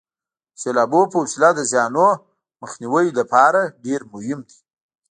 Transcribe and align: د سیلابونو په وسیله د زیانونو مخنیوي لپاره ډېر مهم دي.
د 0.53 0.55
سیلابونو 0.61 1.09
په 1.11 1.17
وسیله 1.23 1.49
د 1.53 1.59
زیانونو 1.71 2.19
مخنیوي 2.61 3.07
لپاره 3.19 3.59
ډېر 3.85 4.01
مهم 4.13 4.39
دي. 4.49 4.57